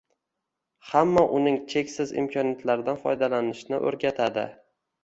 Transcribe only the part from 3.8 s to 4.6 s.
oʻrgatadi